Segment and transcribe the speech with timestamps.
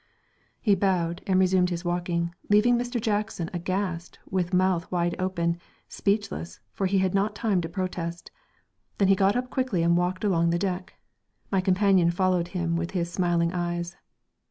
[0.59, 2.99] He bowed and resumed his walking, leaving Mr.
[2.99, 8.31] Jackson aghast with mouth wide open, speechless, for he had not time to protest.
[8.97, 10.95] Then he got up quickly and walked along the deck....
[11.51, 13.95] My companion followed him with his smiling eyes....